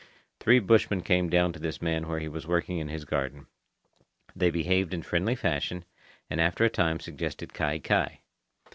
[0.39, 3.45] Three bushmen came down to this man where he was working in his garden.
[4.35, 5.85] They behaved in friendly fashion,
[6.27, 8.21] and after a time suggested kai kai.